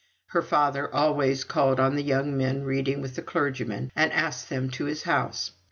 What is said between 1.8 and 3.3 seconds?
the young men reading with the